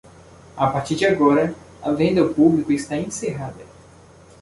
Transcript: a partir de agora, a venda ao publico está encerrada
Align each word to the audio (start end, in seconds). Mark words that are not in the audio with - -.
a 0.57 0.65
partir 0.73 0.97
de 0.97 1.05
agora, 1.05 1.53
a 1.79 1.91
venda 1.91 2.21
ao 2.21 2.33
publico 2.33 2.71
está 2.71 2.97
encerrada 2.97 3.63